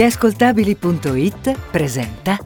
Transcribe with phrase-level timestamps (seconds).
[0.00, 0.04] Gli
[1.70, 2.38] presenta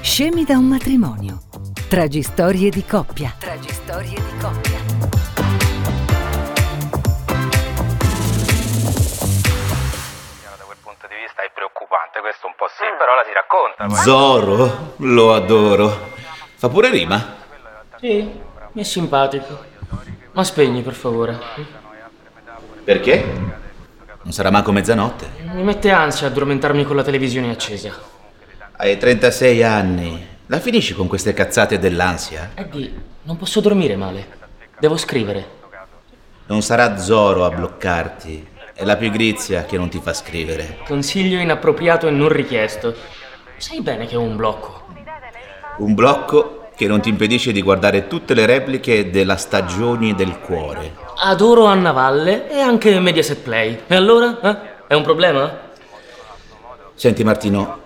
[0.00, 1.40] Scemi da un matrimonio.
[1.88, 3.34] Tragistorie di coppia.
[3.36, 4.78] Tragistorie di coppia.
[10.56, 13.86] Da quel punto di vista è preoccupante, questo un po' sì, però la si racconta.
[13.86, 13.96] poi.
[14.04, 16.12] Zoro, lo adoro.
[16.54, 17.34] Fa pure rima.
[17.98, 18.30] Sì,
[18.70, 19.58] mi è simpatico.
[20.30, 21.36] Ma spegni, per favore.
[22.84, 23.64] Perché?
[24.26, 25.30] Non sarà manco mezzanotte.
[25.52, 27.94] Mi mette ansia addormentarmi con la televisione accesa.
[28.72, 30.26] Hai 36 anni.
[30.46, 32.50] La finisci con queste cazzate dell'ansia?
[32.54, 32.92] Eddie,
[33.22, 34.26] non posso dormire male.
[34.80, 35.48] Devo scrivere.
[36.46, 38.44] Non sarà Zoro a bloccarti.
[38.74, 40.78] È la pigrizia che non ti fa scrivere.
[40.84, 42.96] Consiglio inappropriato e non richiesto.
[43.58, 44.86] Sai bene che ho un blocco.
[45.76, 50.94] Un blocco che non ti impedisce di guardare tutte le repliche della Stagioni del Cuore.
[51.22, 53.80] Adoro Anna Valle e anche Mediaset Play.
[53.86, 54.38] E allora?
[54.40, 54.86] Eh?
[54.88, 55.64] È un problema?
[56.94, 57.80] Senti Martino,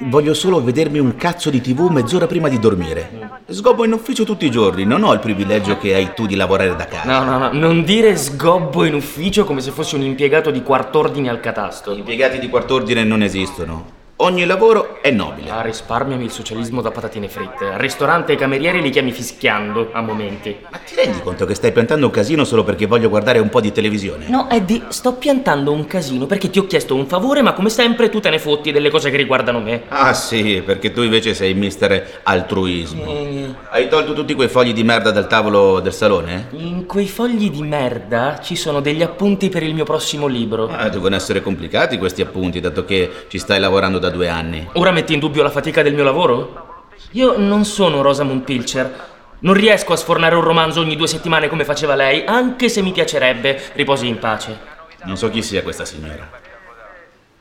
[0.00, 3.40] voglio solo vedermi un cazzo di tv mezz'ora prima di dormire.
[3.48, 6.76] Sgobbo in ufficio tutti i giorni, non ho il privilegio che hai tu di lavorare
[6.76, 7.18] da casa.
[7.18, 11.28] No, no, no, non dire sgobbo in ufficio come se fossi un impiegato di quart'ordine
[11.28, 11.92] al catasto.
[11.92, 14.04] Impiegati di quart'ordine non esistono.
[14.18, 15.50] Ogni lavoro è nobile.
[15.50, 17.66] Ah, risparmiami il socialismo da patatine fritte.
[17.66, 20.56] Al ristorante i camerieri li chiami fischiando a momenti.
[20.70, 23.60] Ma ti rendi conto che stai piantando un casino solo perché voglio guardare un po'
[23.60, 24.24] di televisione?
[24.30, 28.08] No, Eddie, sto piantando un casino perché ti ho chiesto un favore, ma come sempre
[28.08, 29.82] tu te ne fotti delle cose che riguardano me.
[29.88, 33.04] Ah sì, perché tu invece sei mister altruismo.
[33.04, 36.46] Eh, Hai tolto tutti quei fogli di merda dal tavolo del salone?
[36.52, 40.68] in quei fogli di merda ci sono degli appunti per il mio prossimo libro.
[40.68, 44.68] Ah, devono essere complicati questi appunti, dato che ci stai lavorando da due anni.
[44.74, 46.64] Ora metti in dubbio la fatica del mio lavoro?
[47.12, 49.04] Io non sono Rosamund Pilcher.
[49.38, 52.92] Non riesco a sfornare un romanzo ogni due settimane come faceva lei, anche se mi
[52.92, 53.70] piacerebbe.
[53.74, 54.58] Riposi in pace.
[55.04, 56.28] Non so chi sia questa signora.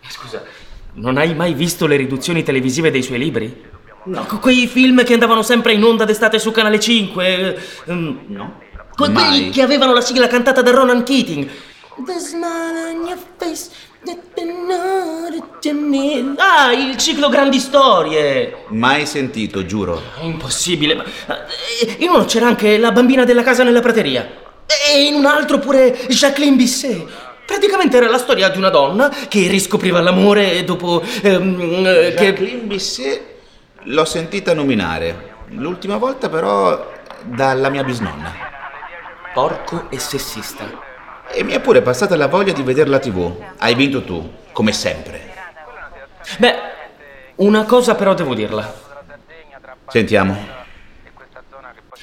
[0.08, 0.44] Scusa,
[0.94, 3.64] non hai mai visto le riduzioni televisive dei suoi libri?
[4.04, 7.58] No, que- quei film che andavano sempre in onda d'estate su Canale 5.
[7.86, 8.60] ehm, No?
[8.96, 9.26] que- Mai.
[9.28, 11.50] quelli che avevano la sigla cantata da Ronan Keating.
[12.06, 13.70] The smile on your face.
[16.38, 18.66] Ah, il ciclo Grandi Storie!
[18.68, 20.02] Mai sentito, giuro.
[20.20, 24.28] È impossibile, ma eh, in uno c'era anche la bambina della casa nella prateria.
[24.68, 27.06] E in un altro pure Jacqueline Bisset.
[27.46, 32.26] Praticamente era la storia di una donna che riscopriva l'amore dopo ehm, eh, che...
[32.26, 33.22] Jacqueline Bisset
[33.84, 35.34] l'ho sentita nominare.
[35.50, 36.92] L'ultima volta però
[37.24, 38.34] dalla mia bisnonna.
[39.34, 40.85] Porco e sessista.
[41.36, 43.36] E mi è pure passata la voglia di vedere la tv.
[43.58, 45.34] Hai vinto tu, come sempre.
[46.40, 46.56] Beh,
[47.36, 48.74] una cosa però devo dirla.
[49.88, 50.38] Sentiamo.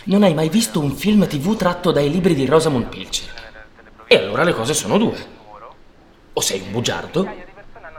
[0.04, 3.30] Non hai mai visto un film tv tratto dai libri di Rosamund Pilcher.
[4.06, 5.26] E allora le cose sono due.
[6.34, 7.26] O sei un bugiardo,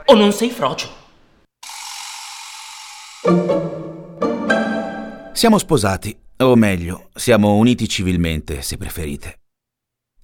[0.04, 0.88] o non sei frocio.
[5.32, 9.38] Siamo sposati, o meglio, siamo uniti civilmente, se preferite.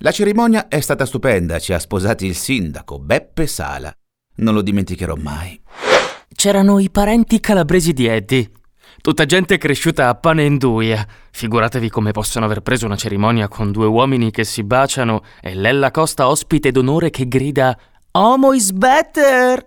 [0.02, 3.92] La cerimonia è stata stupenda, ci ha sposati il sindaco Beppe Sala.
[4.36, 5.60] Non lo dimenticherò mai.
[6.34, 8.50] C'erano i parenti calabresi di Eddie.
[9.02, 11.06] Tutta gente cresciuta a pane e induia.
[11.30, 15.90] Figuratevi come possono aver preso una cerimonia con due uomini che si baciano e Lella
[15.90, 17.78] Costa ospite d'onore che grida
[18.12, 19.66] Homo is better!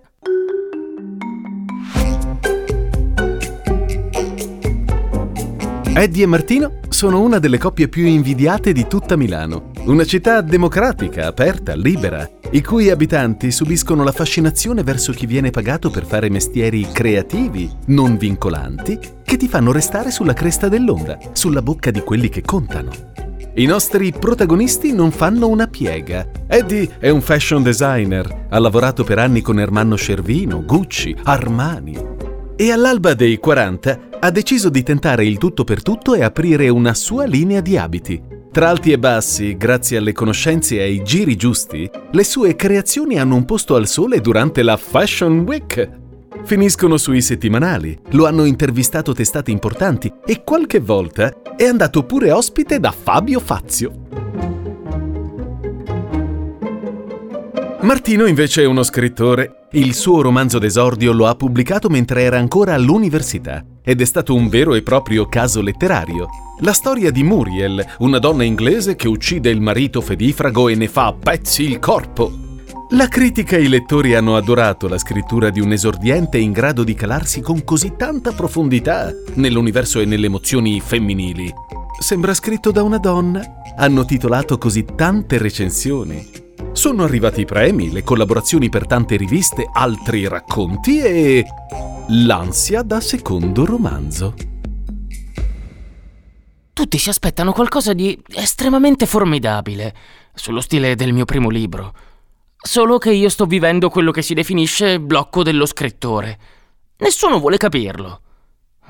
[5.96, 9.70] Eddie e Martino sono una delle coppie più invidiate di tutta Milano.
[9.86, 15.92] Una città democratica, aperta, libera, i cui abitanti subiscono la fascinazione verso chi viene pagato
[15.92, 21.91] per fare mestieri creativi, non vincolanti, che ti fanno restare sulla cresta dell'onda, sulla bocca
[21.91, 22.90] di quelli che contano.
[23.53, 26.28] I nostri protagonisti non fanno una piega.
[26.47, 31.96] Eddie è un fashion designer, ha lavorato per anni con Ermanno Cervino, Gucci, Armani.
[32.56, 36.93] E all'alba dei 40 ha deciso di tentare il tutto per tutto e aprire una
[36.93, 38.23] sua linea di abiti.
[38.53, 43.35] Tra alti e bassi, grazie alle conoscenze e ai giri giusti, le sue creazioni hanno
[43.35, 45.90] un posto al sole durante la Fashion Week.
[46.46, 52.79] Finiscono sui settimanali, lo hanno intervistato testate importanti e qualche volta è andato pure ospite
[52.79, 54.63] da Fabio Fazio.
[57.84, 59.68] Martino invece è uno scrittore.
[59.72, 64.47] Il suo romanzo d'esordio lo ha pubblicato mentre era ancora all'università ed è stato un
[64.47, 66.30] vero e proprio caso letterario.
[66.62, 71.08] La storia di Muriel, una donna inglese che uccide il marito fedifrago e ne fa
[71.08, 72.32] a pezzi il corpo.
[72.91, 76.94] La critica e i lettori hanno adorato la scrittura di un esordiente in grado di
[76.94, 81.53] calarsi con così tanta profondità nell'universo e nelle emozioni femminili.
[82.00, 83.44] Sembra scritto da una donna.
[83.76, 86.42] Hanno titolato così tante recensioni.
[86.73, 91.46] Sono arrivati i premi, le collaborazioni per tante riviste, altri racconti e
[92.08, 94.34] l'ansia da secondo romanzo.
[96.73, 99.93] Tutti si aspettano qualcosa di estremamente formidabile,
[100.34, 101.93] sullo stile del mio primo libro.
[102.58, 106.40] Solo che io sto vivendo quello che si definisce blocco dello scrittore.
[106.97, 108.22] Nessuno vuole capirlo.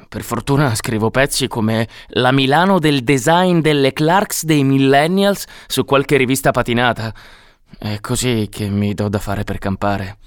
[0.08, 6.16] Per fortuna scrivo pezzi come La Milano del design delle Clarks dei Millennials su qualche
[6.16, 7.14] rivista patinata.
[7.78, 10.18] È così che mi do da fare per campare.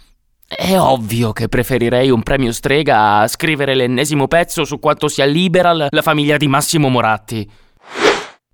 [0.47, 5.73] È ovvio che preferirei un premio strega a scrivere l'ennesimo pezzo su quanto sia libera
[5.73, 7.51] la famiglia di Massimo Moratti.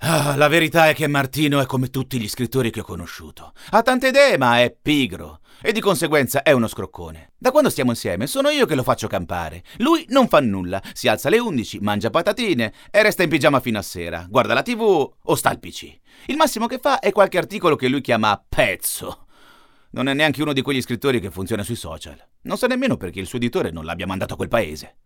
[0.04, 3.52] Ah, la verità è che Martino è come tutti gli scrittori che ho conosciuto.
[3.70, 5.38] Ha tante idee, ma è pigro.
[5.62, 7.34] E di conseguenza è uno scroccone.
[7.38, 9.62] Da quando stiamo insieme sono io che lo faccio campare.
[9.76, 10.82] Lui non fa nulla.
[10.92, 14.26] Si alza alle 11, mangia patatine e resta in pigiama fino a sera.
[14.28, 14.80] Guarda la tv
[15.22, 15.96] o sta al PC.
[16.26, 19.26] Il massimo che fa è qualche articolo che lui chiama pezzo.
[19.90, 22.16] Non è neanche uno di quegli scrittori che funziona sui social.
[22.42, 24.96] Non sa nemmeno perché il suo editore non l'abbia mandato a quel paese.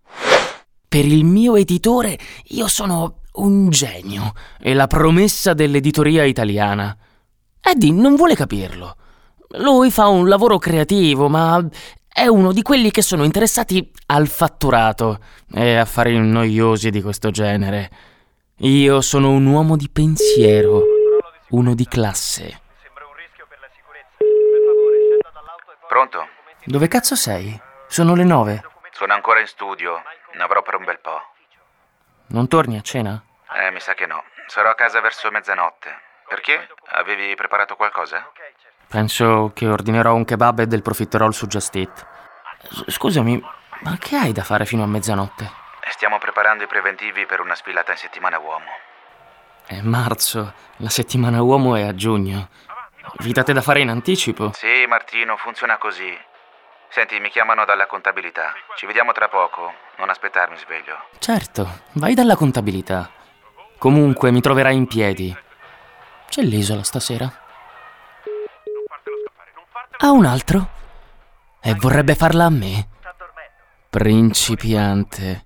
[0.88, 2.18] Per il mio editore
[2.50, 6.96] io sono un genio e la promessa dell'editoria italiana.
[7.60, 8.96] Eddie non vuole capirlo.
[9.58, 11.64] Lui fa un lavoro creativo, ma
[12.12, 15.18] è uno di quelli che sono interessati al fatturato
[15.52, 17.90] e affari noiosi di questo genere.
[18.60, 20.82] Io sono un uomo di pensiero,
[21.50, 22.60] uno di classe.
[25.88, 26.26] Pronto?
[26.64, 27.58] Dove cazzo sei?
[27.88, 28.62] Sono le nove.
[28.92, 30.02] Sono ancora in studio.
[30.36, 31.20] Ne avrò per un bel po'.
[32.28, 33.22] Non torni a cena?
[33.54, 34.22] Eh, mi sa che no.
[34.46, 35.94] Sarò a casa verso mezzanotte.
[36.28, 36.68] Perché?
[36.90, 38.30] Avevi preparato qualcosa?
[38.88, 42.06] Penso che ordinerò un kebab e del profiterol su Just Eat.
[42.70, 43.40] S- Scusami,
[43.80, 45.50] ma che hai da fare fino a mezzanotte?
[45.90, 48.66] Stiamo preparando i preventivi per una sfilata in settimana uomo.
[49.66, 52.48] È marzo, la settimana uomo è a giugno.
[53.18, 54.52] Vi date da fare in anticipo?
[54.52, 56.16] Sì, Martino, funziona così.
[56.96, 58.54] Senti, mi chiamano dalla contabilità.
[58.74, 59.70] Ci vediamo tra poco.
[59.98, 60.96] Non aspettarmi sveglio.
[61.18, 63.10] Certo, vai dalla contabilità.
[63.76, 65.36] Comunque mi troverai in piedi.
[66.26, 67.30] C'è l'isola stasera?
[69.98, 70.68] Ha un altro?
[71.60, 72.88] E vorrebbe farla a me?
[73.90, 75.44] Principiante.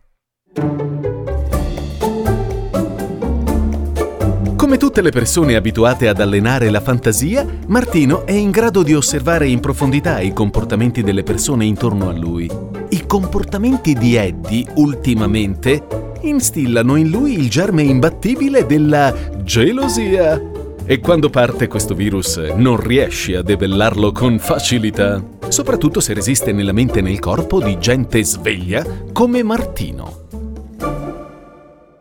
[4.71, 9.49] Come tutte le persone abituate ad allenare la fantasia, Martino è in grado di osservare
[9.49, 12.49] in profondità i comportamenti delle persone intorno a lui.
[12.91, 15.85] I comportamenti di Eddie, ultimamente,
[16.21, 19.13] instillano in lui il germe imbattibile della
[19.43, 20.41] gelosia.
[20.85, 26.71] E quando parte questo virus non riesci a debellarlo con facilità, soprattutto se resiste nella
[26.71, 30.29] mente e nel corpo di gente sveglia come Martino.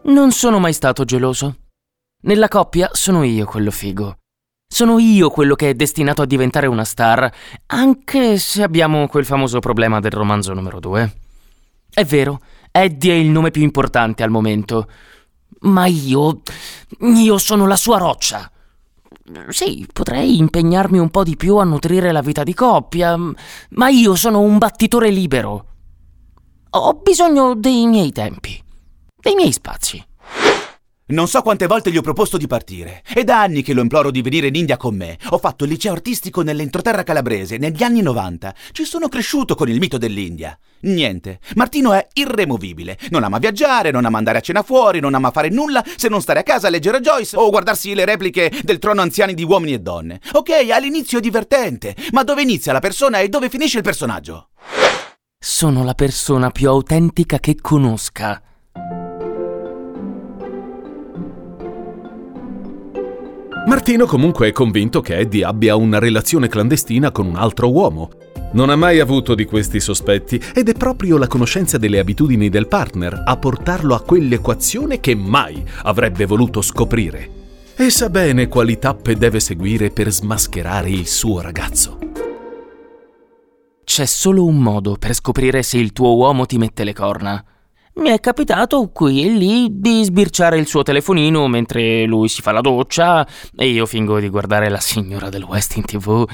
[0.03, 1.55] Non sono mai stato geloso.
[2.21, 4.17] Nella coppia sono io quello figo.
[4.67, 7.31] Sono io quello che è destinato a diventare una star,
[7.67, 11.13] anche se abbiamo quel famoso problema del romanzo numero 2.
[11.89, 14.89] È vero, Eddie è il nome più importante al momento.
[15.61, 16.41] Ma io.
[16.99, 18.51] io sono la sua roccia.
[19.47, 24.15] Sì, potrei impegnarmi un po' di più a nutrire la vita di coppia, ma io
[24.15, 25.65] sono un battitore libero.
[26.71, 28.61] Ho bisogno dei miei tempi,
[29.21, 30.03] dei miei spazi.
[31.11, 33.01] Non so quante volte gli ho proposto di partire.
[33.03, 35.17] È da anni che lo imploro di venire in India con me.
[35.29, 38.53] Ho fatto il liceo artistico nell'entroterra calabrese negli anni 90.
[38.71, 40.55] Ci sono cresciuto con il mito dell'India.
[40.81, 41.39] Niente.
[41.55, 42.95] Martino è irremovibile.
[43.09, 46.21] Non ama viaggiare, non ama andare a cena fuori, non ama fare nulla se non
[46.21, 49.73] stare a casa a leggere Joyce o guardarsi le repliche del trono anziani di uomini
[49.73, 50.21] e donne.
[50.33, 54.49] Ok, all'inizio è divertente, ma dove inizia la persona e dove finisce il personaggio?
[55.39, 58.43] Sono la persona più autentica che conosca.
[63.65, 68.09] Martino comunque è convinto che Eddie abbia una relazione clandestina con un altro uomo.
[68.53, 72.67] Non ha mai avuto di questi sospetti ed è proprio la conoscenza delle abitudini del
[72.67, 77.37] partner a portarlo a quell'equazione che mai avrebbe voluto scoprire.
[77.75, 81.97] E sa bene quali tappe deve seguire per smascherare il suo ragazzo.
[83.83, 87.43] C'è solo un modo per scoprire se il tuo uomo ti mette le corna.
[87.99, 92.53] Mi è capitato qui e lì di sbirciare il suo telefonino mentre lui si fa
[92.53, 96.25] la doccia e io fingo di guardare la signora del West in tv.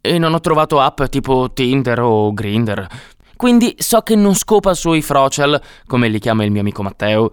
[0.00, 2.88] e non ho trovato app tipo Tinder o Grinder.
[3.36, 7.30] Quindi so che non scopa sui social, come li chiama il mio amico Matteo.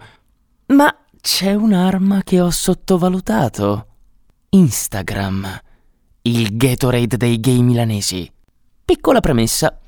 [0.66, 3.86] Ma c'è un'arma che ho sottovalutato.
[4.50, 5.60] Instagram.
[6.22, 8.30] Il Gatorade dei gay milanesi.
[8.84, 9.80] Piccola premessa.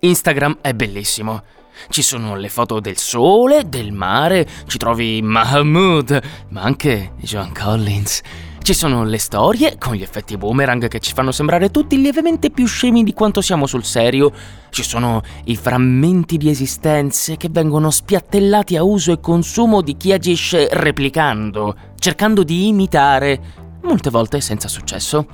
[0.00, 1.42] Instagram è bellissimo.
[1.88, 8.22] Ci sono le foto del sole, del mare, ci trovi Mahmood, ma anche Joan Collins.
[8.64, 12.66] Ci sono le storie con gli effetti boomerang che ci fanno sembrare tutti lievemente più
[12.66, 14.32] scemi di quanto siamo sul serio.
[14.70, 20.14] Ci sono i frammenti di esistenze che vengono spiattellati a uso e consumo di chi
[20.14, 23.38] agisce replicando, cercando di imitare,
[23.82, 25.26] molte volte senza successo.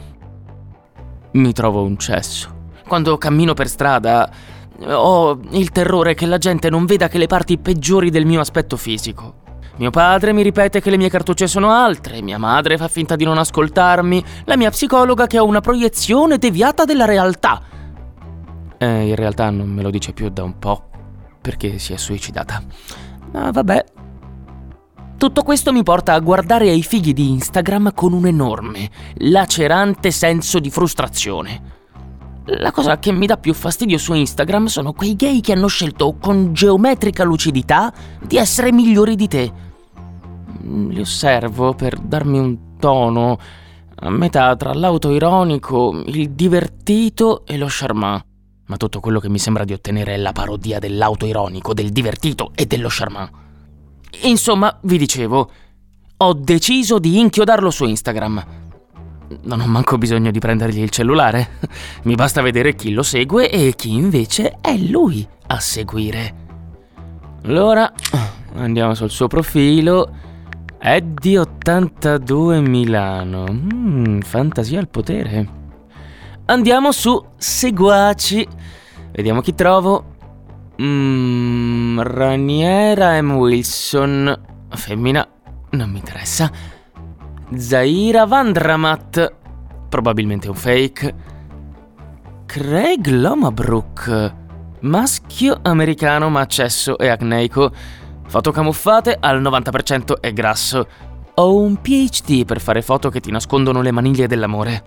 [1.34, 2.72] Mi trovo un cesso.
[2.88, 4.28] Quando cammino per strada
[4.86, 8.76] ho il terrore che la gente non veda che le parti peggiori del mio aspetto
[8.76, 9.34] fisico.
[9.76, 13.24] Mio padre mi ripete che le mie cartucce sono altre, mia madre fa finta di
[13.24, 17.62] non ascoltarmi, la mia psicologa che ho una proiezione deviata della realtà.
[18.76, 20.88] Eh, in realtà non me lo dice più da un po',
[21.40, 22.62] perché si è suicidata.
[23.32, 23.84] Ma vabbè.
[25.16, 30.58] Tutto questo mi porta a guardare ai figli di Instagram con un enorme, lacerante senso
[30.58, 31.79] di frustrazione.
[32.44, 36.16] La cosa che mi dà più fastidio su Instagram sono quei gay che hanno scelto
[36.20, 39.68] con geometrica lucidità di essere migliori di te
[40.70, 43.38] Mm, li osservo per darmi un tono
[44.02, 48.24] a metà tra l'autoironico, il divertito e lo charmant.
[48.66, 52.66] Ma tutto quello che mi sembra di ottenere è la parodia dell'autoironico, del divertito e
[52.66, 53.30] dello charmant.
[54.22, 55.50] Insomma, vi dicevo,
[56.18, 58.44] ho deciso di inchiodarlo su Instagram.
[59.42, 61.58] Non ho manco bisogno di prendergli il cellulare.
[62.02, 66.34] Mi basta vedere chi lo segue e chi invece è lui a seguire.
[67.44, 67.92] Allora,
[68.54, 70.12] andiamo sul suo profilo
[70.78, 73.46] Eddie 82 Milano.
[73.50, 75.58] Mm, fantasia al potere.
[76.46, 78.46] Andiamo su Seguaci.
[79.12, 80.16] Vediamo chi trovo.
[80.80, 83.32] Mm, Raniera M.
[83.32, 84.40] Wilson.
[84.70, 85.26] Femmina.
[85.70, 86.50] Non mi interessa.
[87.56, 89.34] Zaira Vandramat.
[89.88, 91.14] Probabilmente un fake.
[92.46, 94.34] Craig Lomabrook.
[94.80, 97.72] Maschio americano ma accesso e acneico.
[98.26, 100.86] Foto camuffate al 90% è grasso.
[101.34, 104.84] Ho un PhD per fare foto che ti nascondono le maniglie dell'amore.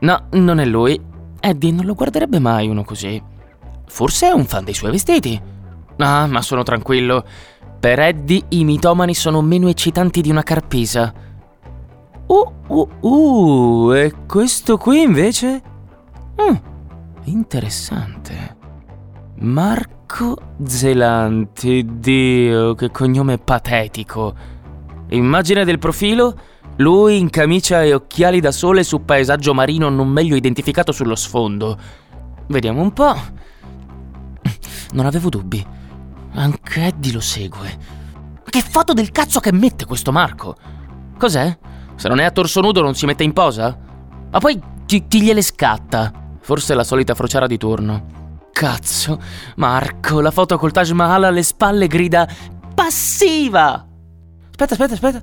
[0.00, 1.00] No, non è lui.
[1.40, 3.20] Eddie non lo guarderebbe mai uno così.
[3.86, 5.40] Forse è un fan dei suoi vestiti.
[5.96, 7.24] Ah, ma sono tranquillo.
[7.80, 11.12] Per Eddie i mitomani sono meno eccitanti di una carpisa.
[12.26, 15.62] Uh, uh, uh, e questo qui invece?
[16.40, 16.54] Mm,
[17.24, 18.56] interessante.
[19.36, 24.34] Marco Zelanti, Dio, che cognome patetico.
[25.08, 26.34] Immagine del profilo?
[26.76, 31.78] Lui in camicia e occhiali da sole su paesaggio marino non meglio identificato sullo sfondo.
[32.46, 33.16] Vediamo un po'.
[34.92, 35.64] Non avevo dubbi.
[36.32, 37.78] Anche Eddie lo segue.
[38.44, 40.56] Che foto del cazzo che mette questo Marco?
[41.18, 41.56] Cos'è?
[41.96, 43.76] Se non è a torso nudo non si mette in posa?
[44.30, 46.12] Ma poi ti, ti gliele scatta.
[46.40, 48.22] Forse la solita frociara di turno.
[48.52, 49.20] Cazzo,
[49.56, 52.28] Marco, la foto col Taj Mahal alle spalle grida
[52.74, 53.86] passiva.
[54.50, 55.22] Aspetta, aspetta, aspetta.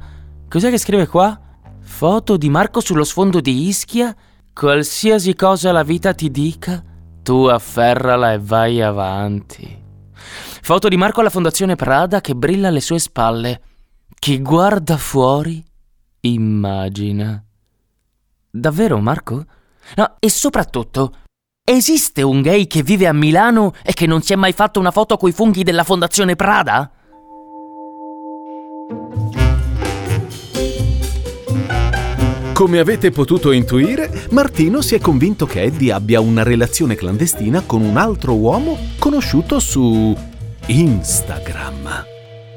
[0.50, 1.40] Cos'è che scrive qua?
[1.80, 4.16] Foto di Marco sullo sfondo di Ischia?
[4.54, 6.84] Qualsiasi cosa la vita ti dica,
[7.24, 9.80] tu afferrala e vai avanti.
[10.62, 13.62] Foto di Marco alla Fondazione Prada che brilla alle sue spalle.
[14.20, 15.64] Chi guarda fuori,
[16.22, 17.44] immagina.
[18.50, 19.46] Davvero, Marco?
[19.96, 21.16] No, e soprattutto,
[21.64, 24.92] Esiste un gay che vive a Milano e che non si è mai fatto una
[24.92, 26.92] foto coi funghi della Fondazione Prada?
[32.52, 37.82] Come avete potuto intuire, Martino si è convinto che Eddie abbia una relazione clandestina con
[37.82, 40.16] un altro uomo conosciuto su
[40.66, 42.11] Instagram.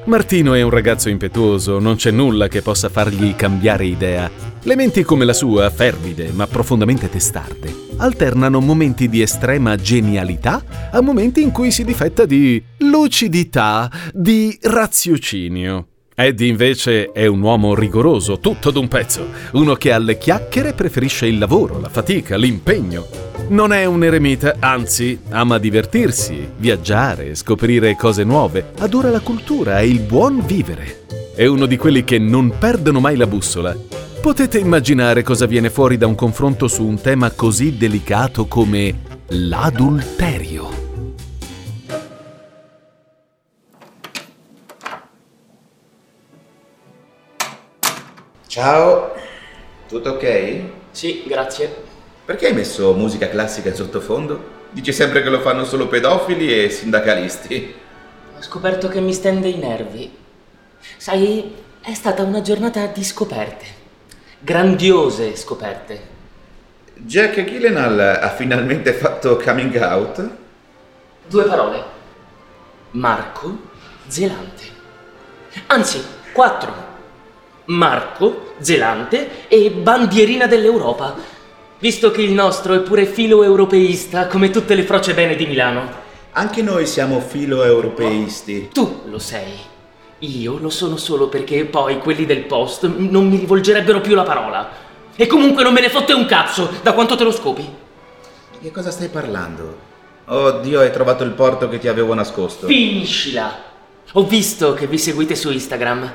[0.06, 4.30] Martino è un ragazzo impetuoso, non c'è nulla che possa fargli cambiare idea.
[4.62, 11.00] Le menti come la sua, fervide ma profondamente testarde, alternano momenti di estrema genialità a
[11.00, 15.93] momenti in cui si difetta di lucidità, di raziocinio.
[16.16, 21.38] Eddie invece è un uomo rigoroso, tutto d'un pezzo, uno che alle chiacchiere preferisce il
[21.38, 23.04] lavoro, la fatica, l'impegno.
[23.48, 29.88] Non è un eremita, anzi, ama divertirsi, viaggiare, scoprire cose nuove, adora la cultura e
[29.88, 31.02] il buon vivere.
[31.34, 33.76] È uno di quelli che non perdono mai la bussola.
[34.22, 40.43] Potete immaginare cosa viene fuori da un confronto su un tema così delicato come l'adulterio.
[48.54, 49.12] Ciao,
[49.88, 50.60] tutto ok?
[50.92, 51.74] Sì, grazie.
[52.24, 54.68] Perché hai messo musica classica in sottofondo?
[54.70, 57.74] Dici sempre che lo fanno solo pedofili e sindacalisti.
[58.36, 60.08] Ho scoperto che mi stende i nervi.
[60.96, 63.64] Sai, è stata una giornata di scoperte.
[64.38, 66.00] Grandiose scoperte.
[66.94, 70.30] Jack Gyllenhaal ha finalmente fatto coming out?
[71.26, 71.82] Due parole.
[72.92, 73.58] Marco
[74.06, 74.62] Zelante.
[75.66, 76.00] Anzi,
[76.32, 76.93] quattro.
[77.66, 81.14] Marco Zelante e bandierina dell'Europa.
[81.78, 86.02] Visto che il nostro è pure filo europeista, come tutte le froce bene di Milano.
[86.32, 88.70] Anche noi siamo filo europeisti.
[88.72, 89.52] Tu lo sei.
[90.20, 94.70] Io lo sono solo perché poi quelli del post non mi rivolgerebbero più la parola.
[95.16, 97.62] E comunque non me ne fotte un cazzo, da quanto te lo scopi?
[97.62, 99.92] Di che cosa stai parlando?
[100.26, 102.66] Oh Dio, hai trovato il porto che ti avevo nascosto.
[102.66, 103.72] Finiscila!
[104.12, 106.12] Ho visto che vi seguite su Instagram.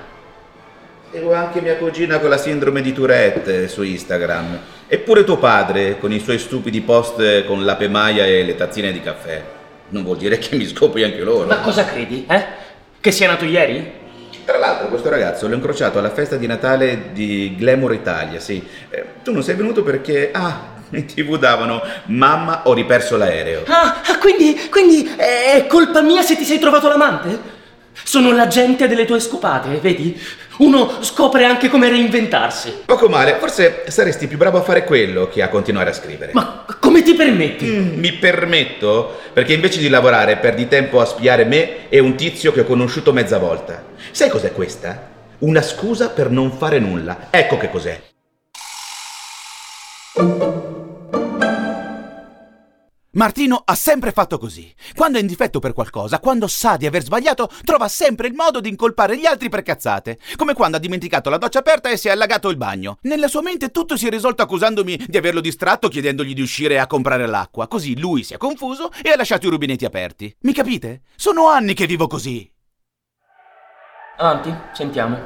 [1.11, 4.59] Seguo anche mia cugina con la sindrome di Tourette su Instagram.
[4.87, 9.01] Eppure tuo padre con i suoi stupidi post con l'ape maia e le tazzine di
[9.01, 9.43] caffè.
[9.89, 11.47] Non vuol dire che mi scopi anche loro.
[11.47, 12.45] Ma cosa credi, eh?
[12.99, 13.91] Che sia nato ieri?
[14.45, 18.63] Tra l'altro questo ragazzo l'ho incrociato alla festa di Natale di Glamour Italia, sì.
[18.91, 20.29] Eh, tu non sei venuto perché...
[20.31, 23.63] Ah, in tv davano Mamma ho riperso l'aereo.
[23.65, 27.57] Ah, ah, quindi, quindi è colpa mia se ti sei trovato l'amante?
[28.03, 30.19] Sono l'agente delle tue scopate, vedi?
[30.59, 32.81] Uno scopre anche come reinventarsi.
[32.85, 36.33] Poco male, forse saresti più bravo a fare quello che a continuare a scrivere.
[36.33, 37.65] Ma come ti permetti?
[37.65, 39.19] Mm, mi permetto?
[39.31, 43.13] Perché invece di lavorare perdi tempo a spiare me e un tizio che ho conosciuto
[43.13, 43.85] mezza volta.
[44.11, 45.07] Sai cos'è questa?
[45.39, 47.27] Una scusa per non fare nulla.
[47.29, 48.01] Ecco che cos'è.
[53.13, 54.71] Martino ha sempre fatto così.
[54.95, 58.59] Quando è in difetto per qualcosa, quando sa di aver sbagliato, trova sempre il modo
[58.59, 60.19] di incolpare gli altri per cazzate.
[60.35, 62.99] Come quando ha dimenticato la doccia aperta e si è allagato il bagno.
[63.01, 66.85] Nella sua mente tutto si è risolto accusandomi di averlo distratto chiedendogli di uscire a
[66.85, 67.67] comprare l'acqua.
[67.67, 70.35] Così lui si è confuso e ha lasciato i rubinetti aperti.
[70.41, 71.01] Mi capite?
[71.15, 72.47] Sono anni che vivo così.
[74.17, 75.17] Avanti, sentiamo.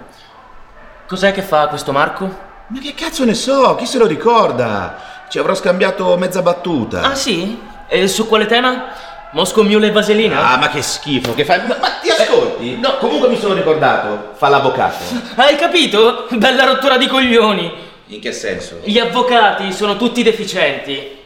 [1.05, 2.25] Cos'è che fa questo Marco?
[2.67, 3.75] Ma che cazzo ne so?
[3.75, 5.25] Chi se lo ricorda?
[5.27, 7.01] Ci avrò scambiato mezza battuta.
[7.01, 7.71] Ah sì?
[7.93, 8.87] E su quale tema?
[9.33, 10.53] Mosco Mule e Vaselina?
[10.53, 11.59] Ah, ma che schifo che fai.
[11.67, 12.79] Ma, ma ti ascolti?
[12.79, 14.31] No, comunque mi sono ricordato.
[14.33, 15.03] Fa l'avvocato.
[15.35, 16.25] Hai capito?
[16.31, 17.71] Bella rottura di coglioni.
[18.07, 18.79] In che senso?
[18.83, 21.19] Gli avvocati sono tutti deficienti.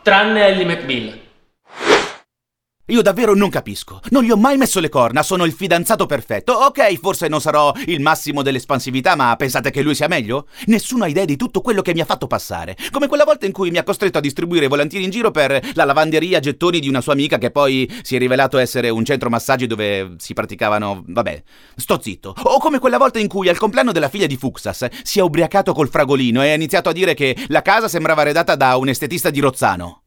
[0.00, 1.18] Tranne Ellie McBeal.
[2.88, 4.00] Io davvero non capisco.
[4.10, 6.52] Non gli ho mai messo le corna, sono il fidanzato perfetto.
[6.52, 10.46] Ok, forse non sarò il massimo dell'espansività, ma pensate che lui sia meglio?
[10.66, 12.76] Nessuno ha idea di tutto quello che mi ha fatto passare.
[12.92, 15.84] Come quella volta in cui mi ha costretto a distribuire volantini in giro per la
[15.84, 19.66] lavanderia gettoni di una sua amica che poi si è rivelato essere un centro massaggi
[19.66, 21.02] dove si praticavano...
[21.08, 21.42] vabbè,
[21.74, 22.36] sto zitto.
[22.40, 25.72] O come quella volta in cui al compleanno della figlia di Fuxas si è ubriacato
[25.72, 29.30] col fragolino e ha iniziato a dire che la casa sembrava redata da un estetista
[29.30, 30.02] di Rozzano.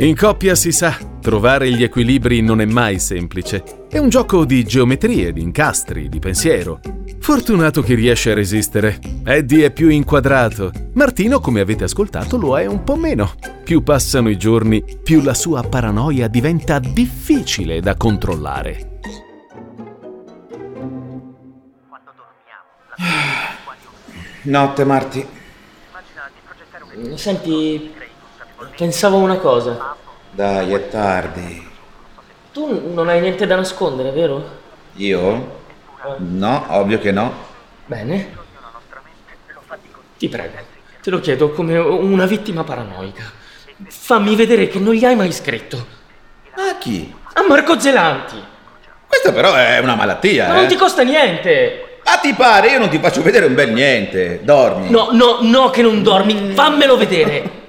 [0.00, 3.86] In coppia si sa, trovare gli equilibri non è mai semplice.
[3.86, 6.80] È un gioco di geometrie, di incastri, di pensiero.
[7.18, 8.98] Fortunato chi riesce a resistere.
[9.22, 10.72] Eddie è più inquadrato.
[10.94, 13.34] Martino, come avete ascoltato, lo è un po' meno.
[13.62, 19.00] Più passano i giorni, più la sua paranoia diventa difficile da controllare.
[24.44, 25.26] Notte, Marti.
[27.16, 27.98] Senti,
[28.76, 29.96] pensavo una cosa.
[30.30, 31.68] Dai, è tardi.
[32.52, 34.58] Tu non hai niente da nascondere, vero?
[34.94, 35.58] Io?
[36.18, 37.32] No, ovvio che no.
[37.86, 38.38] Bene.
[40.18, 40.58] Ti prego,
[41.02, 43.24] te lo chiedo come una vittima paranoica.
[43.88, 45.86] Fammi vedere che non gli hai mai scritto.
[46.54, 47.14] A chi?
[47.34, 48.36] A Marco Zelanti.
[49.06, 50.56] Questa però è una malattia, Ma eh.
[50.58, 51.98] non ti costa niente.
[52.04, 52.70] Ma ti pare?
[52.70, 54.40] Io non ti faccio vedere un bel niente.
[54.42, 54.90] Dormi.
[54.90, 56.52] No, no, no che non dormi.
[56.54, 57.59] Fammelo vedere.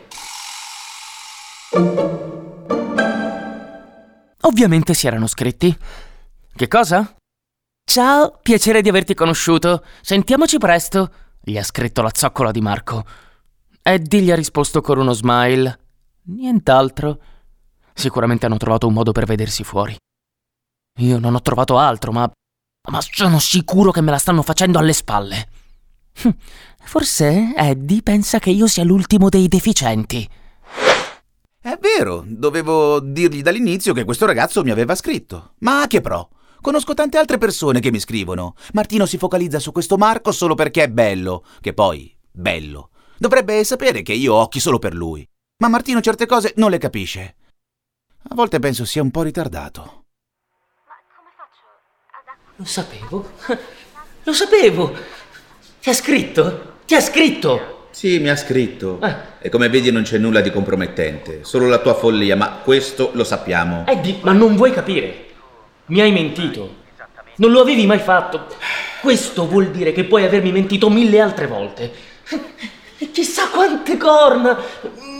[4.42, 5.76] Ovviamente si erano scritti.
[6.54, 7.16] Che cosa?
[7.84, 9.84] Ciao, piacere di averti conosciuto.
[10.02, 13.06] Sentiamoci presto, gli ha scritto la zoccola di Marco.
[13.82, 15.80] Eddie gli ha risposto con uno smile.
[16.24, 17.22] Nient'altro.
[17.94, 19.96] Sicuramente hanno trovato un modo per vedersi fuori.
[21.00, 22.30] Io non ho trovato altro, ma.
[22.90, 25.50] ma sono sicuro che me la stanno facendo alle spalle.
[26.22, 26.30] Hm,
[26.84, 30.28] Forse Eddie pensa che io sia l'ultimo dei deficienti.
[31.64, 35.54] È vero, dovevo dirgli dall'inizio che questo ragazzo mi aveva scritto.
[35.60, 36.30] Ma che pro?
[36.60, 38.56] Conosco tante altre persone che mi scrivono.
[38.74, 42.90] Martino si focalizza su questo Marco solo perché è bello, che poi, bello.
[43.16, 45.24] Dovrebbe sapere che io ho occhi solo per lui.
[45.58, 47.36] Ma Martino certe cose non le capisce.
[48.30, 50.06] A volte penso sia un po' ritardato.
[52.56, 53.34] Lo sapevo.
[54.24, 54.96] Lo sapevo.
[55.80, 56.78] Ti ha scritto?
[56.88, 57.81] Ti ha scritto?
[57.92, 59.00] Sì, mi ha scritto.
[59.04, 59.16] Eh.
[59.42, 63.24] E come vedi non c'è nulla di compromettente, solo la tua follia, ma questo lo
[63.24, 63.86] sappiamo.
[63.86, 65.26] Eddie, ma non vuoi capire?
[65.88, 66.80] Mi hai mentito.
[67.36, 68.48] Non lo avevi mai fatto.
[69.02, 71.92] Questo vuol dire che puoi avermi mentito mille altre volte.
[72.98, 74.58] E chissà quante corna!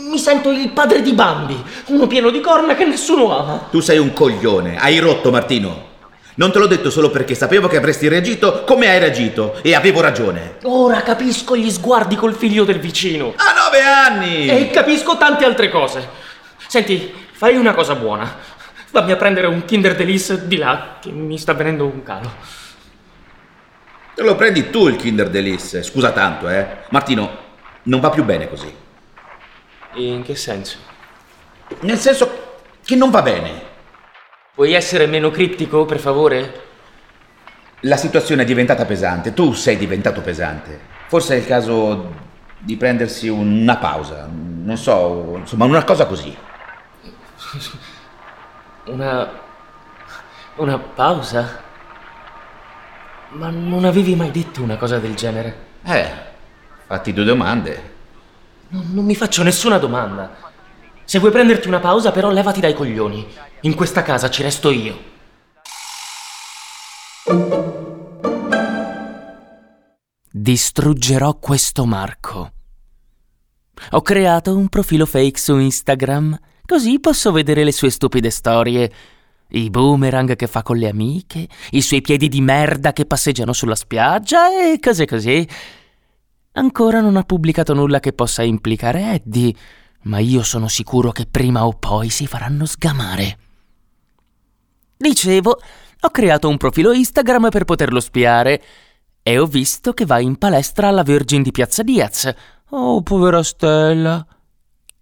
[0.08, 1.56] Mi sento il padre di Bambi,
[1.86, 3.66] uno pieno di corna che nessuno ama.
[3.70, 5.90] Tu sei un coglione, hai rotto Martino.
[6.34, 10.00] Non te l'ho detto solo perché sapevo che avresti reagito come hai reagito e avevo
[10.00, 10.56] ragione.
[10.62, 13.34] Ora capisco gli sguardi col figlio del vicino.
[13.36, 14.48] A nove anni!
[14.48, 16.08] E capisco tante altre cose.
[16.66, 18.34] Senti, fai una cosa buona.
[18.92, 22.30] Vammi a prendere un Kinder Delice di là, che mi sta venendo un calo.
[24.14, 26.66] Te lo prendi tu il Kinder Delice, scusa tanto, eh.
[26.90, 27.38] Martino,
[27.84, 28.74] non va più bene così.
[29.94, 30.78] In che senso?
[31.80, 33.70] Nel senso che non va bene.
[34.54, 36.60] Puoi essere meno criptico, per favore?
[37.80, 40.78] La situazione è diventata pesante, tu sei diventato pesante.
[41.08, 42.14] Forse è il caso
[42.58, 46.36] di prendersi una pausa, non so, insomma, una cosa così.
[48.84, 49.30] Una.
[50.56, 51.62] una pausa?
[53.30, 55.56] Ma non avevi mai detto una cosa del genere?
[55.82, 56.10] Eh,
[56.86, 57.90] fatti due domande.
[58.68, 60.51] Non, non mi faccio nessuna domanda.
[61.12, 63.26] Se vuoi prenderti una pausa, però levati dai coglioni.
[63.60, 64.98] In questa casa ci resto io.
[70.30, 72.52] Distruggerò questo Marco.
[73.90, 78.90] Ho creato un profilo fake su Instagram, così posso vedere le sue stupide storie.
[79.48, 83.74] I boomerang che fa con le amiche, i suoi piedi di merda che passeggiano sulla
[83.74, 85.46] spiaggia e cose così.
[86.52, 89.54] Ancora non ha pubblicato nulla che possa implicare Eddie,
[90.02, 93.38] ma io sono sicuro che prima o poi si faranno sgamare.
[94.96, 95.58] Dicevo,
[96.00, 98.62] ho creato un profilo Instagram per poterlo spiare
[99.22, 102.32] e ho visto che va in palestra alla Virgin di Piazza Diaz.
[102.70, 104.24] Oh, povera Stella.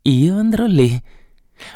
[0.03, 1.01] Io andrò lì.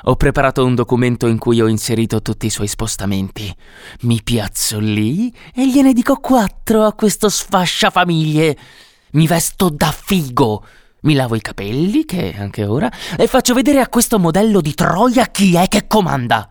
[0.04, 3.54] Ho preparato un documento in cui ho inserito tutti i suoi spostamenti.
[4.02, 8.58] Mi piazzo lì e gliene dico quattro a questo sfasciafamiglie.
[9.12, 10.64] Mi vesto da figo.
[11.04, 15.26] Mi lavo i capelli, che anche ora, e faccio vedere a questo modello di Troia
[15.26, 16.48] chi è che comanda.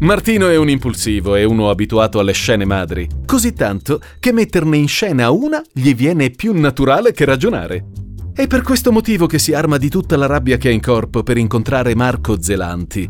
[0.00, 4.88] Martino è un impulsivo e uno abituato alle scene madri, così tanto che metterne in
[4.88, 7.86] scena una gli viene più naturale che ragionare.
[8.32, 11.22] È per questo motivo che si arma di tutta la rabbia che ha in corpo
[11.22, 13.08] per incontrare Marco Zelanti,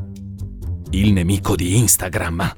[0.90, 2.56] il nemico di Instagram.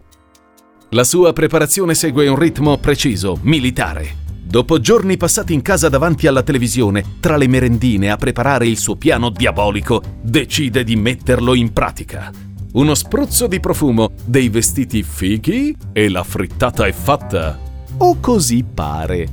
[0.91, 4.30] La sua preparazione segue un ritmo preciso, militare.
[4.51, 8.97] Dopo giorni passati in casa davanti alla televisione, tra le merendine a preparare il suo
[8.97, 12.33] piano diabolico, decide di metterlo in pratica.
[12.73, 17.57] Uno spruzzo di profumo, dei vestiti fighi e la frittata è fatta.
[17.99, 19.29] O così pare.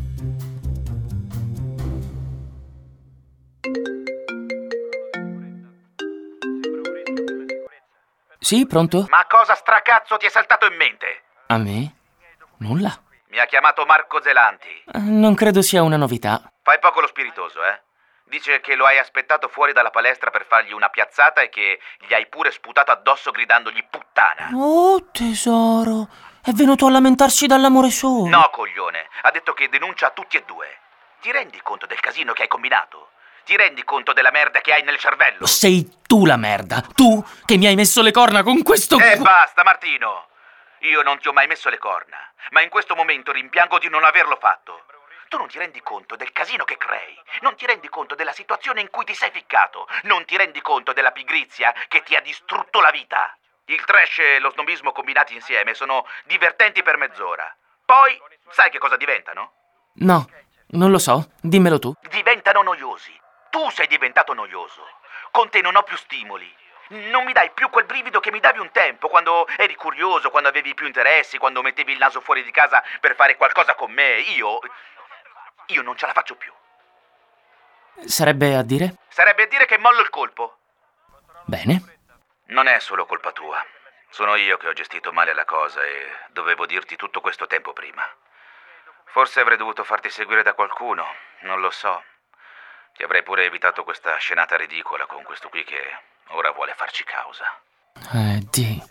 [8.37, 9.07] Sì, pronto?
[9.09, 11.05] Ma cosa stracazzo ti è saltato in mente?
[11.47, 11.93] A me?
[12.57, 13.01] Nulla.
[13.29, 14.83] Mi ha chiamato Marco Zelanti.
[14.93, 16.41] Eh, Non credo sia una novità.
[16.63, 17.81] Fai poco lo spiritoso, eh?
[18.25, 22.13] Dice che lo hai aspettato fuori dalla palestra per fargli una piazzata e che gli
[22.13, 24.49] hai pure sputato addosso gridandogli puttana.
[24.53, 26.07] Oh, tesoro.
[26.43, 28.27] È venuto a lamentarsi dall'amore suo.
[28.27, 29.07] No, coglione.
[29.21, 30.67] Ha detto che denuncia a tutti e due.
[31.21, 33.09] Ti rendi conto del casino che hai combinato?
[33.43, 35.45] Ti rendi conto della merda che hai nel cervello?
[35.45, 36.81] Sei tu la merda.
[36.93, 38.99] Tu che mi hai messo le corna con questo...
[38.99, 40.27] E basta, Martino.
[40.87, 42.17] Io non ti ho mai messo le corna,
[42.51, 44.85] ma in questo momento rimpiango di non averlo fatto.
[45.27, 48.79] Tu non ti rendi conto del casino che crei, non ti rendi conto della situazione
[48.79, 52.79] in cui ti sei ficcato, non ti rendi conto della pigrizia che ti ha distrutto
[52.79, 53.37] la vita.
[53.65, 57.53] Il trash e lo snobismo combinati insieme sono divertenti per mezz'ora.
[57.83, 58.17] Poi,
[58.51, 59.51] sai che cosa diventano?
[59.95, 60.25] No,
[60.67, 61.31] non lo so.
[61.41, 61.93] Dimmelo tu.
[62.07, 63.19] Diventano noiosi.
[63.49, 64.87] Tu sei diventato noioso.
[65.31, 66.49] Con te non ho più stimoli.
[66.89, 70.49] Non mi dai più quel brivido che mi davi un tempo, quando eri curioso, quando
[70.49, 74.19] avevi più interessi, quando mettevi il naso fuori di casa per fare qualcosa con me.
[74.19, 74.59] Io.
[75.67, 76.53] Io non ce la faccio più.
[78.05, 78.95] Sarebbe a dire?
[79.09, 80.59] Sarebbe a dire che mollo il colpo.
[81.45, 81.97] Bene.
[82.45, 83.65] Non è solo colpa tua.
[84.09, 88.07] Sono io che ho gestito male la cosa e dovevo dirti tutto questo tempo prima.
[89.05, 91.05] Forse avrei dovuto farti seguire da qualcuno,
[91.41, 92.03] non lo so.
[92.93, 97.45] Ti avrei pure evitato questa scenata ridicola con questo qui che ora vuole farci causa.
[98.13, 98.83] Eddie.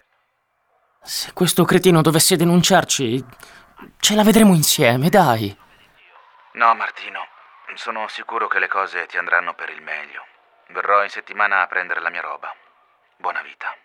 [1.02, 3.24] Se questo cretino dovesse denunciarci,
[3.98, 5.56] ce la vedremo insieme, dai.
[6.52, 7.20] No, Martino,
[7.74, 10.24] sono sicuro che le cose ti andranno per il meglio.
[10.68, 12.52] Verrò in settimana a prendere la mia roba.
[13.16, 13.76] Buona vita.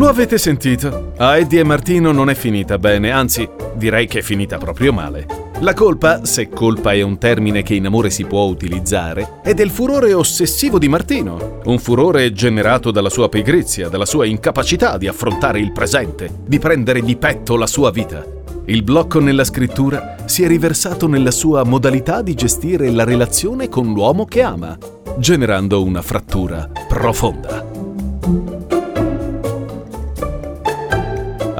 [0.00, 1.12] Lo avete sentito?
[1.18, 5.26] A Eddie e Martino non è finita bene, anzi, direi che è finita proprio male.
[5.58, 9.68] La colpa, se colpa è un termine che in amore si può utilizzare, è del
[9.68, 11.60] furore ossessivo di Martino.
[11.64, 17.02] Un furore generato dalla sua pigrizia, dalla sua incapacità di affrontare il presente, di prendere
[17.02, 18.24] di petto la sua vita.
[18.64, 23.92] Il blocco nella scrittura si è riversato nella sua modalità di gestire la relazione con
[23.92, 24.78] l'uomo che ama,
[25.18, 28.69] generando una frattura profonda.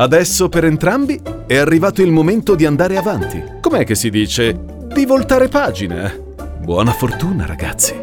[0.01, 3.45] Adesso per entrambi è arrivato il momento di andare avanti.
[3.61, 4.59] Com'è che si dice?
[4.95, 6.11] Di voltare pagina.
[6.59, 7.95] Buona fortuna, ragazzi.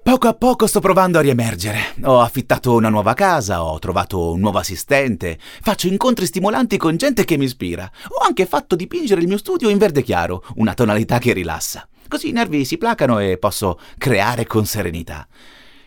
[0.00, 1.94] Poco a poco sto provando a riemergere.
[2.04, 7.24] Ho affittato una nuova casa, ho trovato un nuovo assistente, faccio incontri stimolanti con gente
[7.24, 7.90] che mi ispira.
[8.10, 11.88] Ho anche fatto dipingere il mio studio in verde chiaro, una tonalità che rilassa.
[12.06, 15.26] Così i nervi si placano e posso creare con serenità.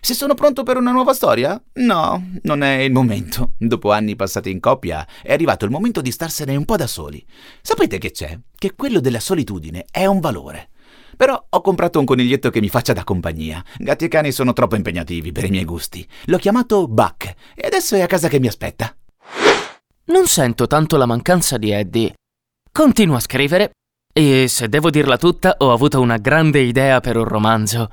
[0.01, 1.61] Se sono pronto per una nuova storia?
[1.73, 3.53] No, non è il momento.
[3.57, 7.23] Dopo anni passati in coppia, è arrivato il momento di starsene un po' da soli.
[7.61, 8.39] Sapete che c'è?
[8.55, 10.69] Che quello della solitudine è un valore.
[11.17, 13.63] Però ho comprato un coniglietto che mi faccia da compagnia.
[13.77, 16.07] Gatti e cani sono troppo impegnativi per i miei gusti.
[16.25, 18.95] L'ho chiamato Buck e adesso è a casa che mi aspetta.
[20.05, 22.13] Non sento tanto la mancanza di Eddie.
[22.71, 23.71] Continuo a scrivere
[24.13, 27.89] e, se devo dirla tutta, ho avuto una grande idea per un romanzo.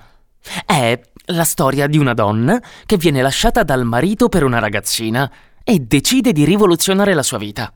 [0.64, 5.30] È la storia di una donna che viene lasciata dal marito per una ragazzina
[5.64, 7.72] e decide di rivoluzionare la sua vita.